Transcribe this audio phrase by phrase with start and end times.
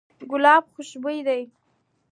[0.29, 1.41] ګلاب خوشبوی دی.